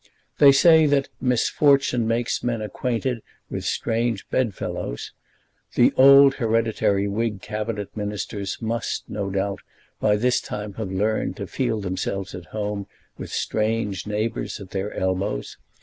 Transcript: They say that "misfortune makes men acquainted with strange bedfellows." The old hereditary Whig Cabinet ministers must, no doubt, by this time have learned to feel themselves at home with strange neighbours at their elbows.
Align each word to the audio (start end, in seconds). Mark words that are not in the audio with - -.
They 0.39 0.51
say 0.51 0.87
that 0.87 1.09
"misfortune 1.21 2.07
makes 2.07 2.43
men 2.43 2.59
acquainted 2.59 3.21
with 3.51 3.65
strange 3.65 4.27
bedfellows." 4.31 5.13
The 5.75 5.93
old 5.95 6.33
hereditary 6.37 7.07
Whig 7.07 7.39
Cabinet 7.43 7.95
ministers 7.95 8.57
must, 8.59 9.07
no 9.07 9.29
doubt, 9.29 9.59
by 9.99 10.15
this 10.15 10.41
time 10.41 10.73
have 10.73 10.91
learned 10.91 11.37
to 11.37 11.45
feel 11.45 11.79
themselves 11.81 12.33
at 12.33 12.45
home 12.45 12.87
with 13.19 13.29
strange 13.31 14.07
neighbours 14.07 14.59
at 14.59 14.71
their 14.71 14.91
elbows. 14.91 15.57